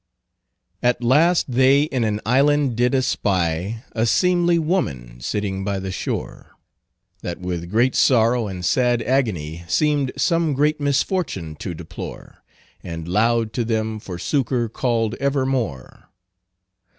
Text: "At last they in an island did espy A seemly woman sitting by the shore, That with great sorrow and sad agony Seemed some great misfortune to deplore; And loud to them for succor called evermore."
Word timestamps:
"At 0.81 1.03
last 1.03 1.51
they 1.51 1.83
in 1.83 2.03
an 2.03 2.21
island 2.25 2.75
did 2.75 2.95
espy 2.95 3.77
A 3.91 4.07
seemly 4.07 4.57
woman 4.57 5.19
sitting 5.21 5.63
by 5.63 5.77
the 5.77 5.91
shore, 5.91 6.53
That 7.21 7.39
with 7.39 7.69
great 7.69 7.93
sorrow 7.93 8.47
and 8.47 8.65
sad 8.65 9.03
agony 9.03 9.63
Seemed 9.67 10.11
some 10.17 10.55
great 10.55 10.79
misfortune 10.81 11.55
to 11.57 11.75
deplore; 11.75 12.43
And 12.81 13.07
loud 13.07 13.53
to 13.53 13.63
them 13.63 13.99
for 13.99 14.17
succor 14.17 14.67
called 14.69 15.13
evermore." 15.19 16.09